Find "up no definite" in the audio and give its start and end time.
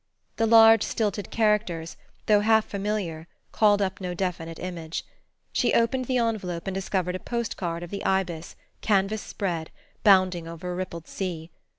3.83-4.57